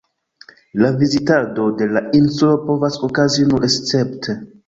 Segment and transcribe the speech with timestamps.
[0.83, 4.39] La vizitado de la insulo povas okazi nur escepte.